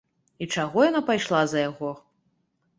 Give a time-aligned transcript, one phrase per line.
[0.45, 1.95] І чаго яна пайшла за яго?